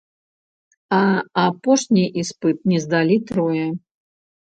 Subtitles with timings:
[1.01, 1.01] А
[1.43, 3.73] апошні іспыт не здалі трое.